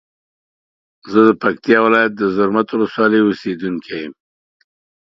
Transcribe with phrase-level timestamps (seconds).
[1.11, 4.13] زه د پکتیا ولایت د زرمت ولسوالی اوسیدونکی یم.